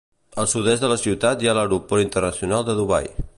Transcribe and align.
Al 0.43 0.47
sud-est 0.53 0.85
de 0.85 0.89
la 0.93 0.97
ciutat 1.01 1.43
hi 1.45 1.51
ha 1.51 1.55
l'Aeroport 1.59 2.05
Internacional 2.09 2.67
de 2.71 2.77
Dubai. 2.81 3.05